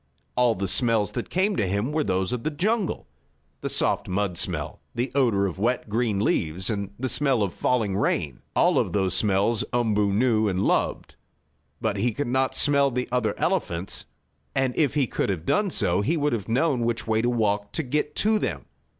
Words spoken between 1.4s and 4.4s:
to him were those of the jungle the soft mud